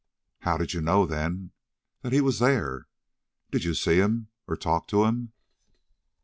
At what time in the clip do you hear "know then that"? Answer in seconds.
0.81-2.11